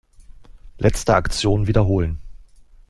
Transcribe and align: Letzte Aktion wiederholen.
Letzte 0.79 1.13
Aktion 1.13 1.67
wiederholen. 1.67 2.17